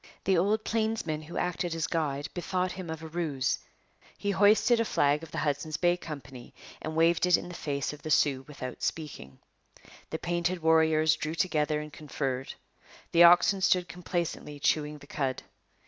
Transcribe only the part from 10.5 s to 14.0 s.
warriors drew together and conferred. The oxen stood